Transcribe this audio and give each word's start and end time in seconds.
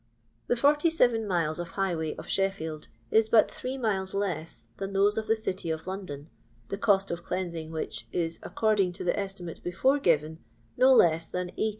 The 0.47 0.55
47 0.55 1.27
miles 1.27 1.59
of 1.59 1.69
highway 1.77 2.15
of 2.15 2.27
Sheffield 2.27 2.87
is 3.11 3.29
but 3.29 3.51
three 3.51 3.77
miles 3.77 4.15
less 4.15 4.65
than 4.77 4.93
those 4.93 5.15
of 5.15 5.27
the 5.27 5.35
city 5.35 5.69
of 5.69 5.85
London, 5.85 6.27
the 6.69 6.77
cost 6.79 7.11
of 7.11 7.23
cleansing 7.23 7.69
which 7.69 8.07
is, 8.11 8.39
according 8.41 8.93
to 8.93 9.03
the 9.03 9.15
estimate 9.15 9.61
before 9.63 9.99
given, 9.99 10.39
no 10.75 10.91
less 10.91 11.29
than 11.29 11.49
18,000 11.49 11.69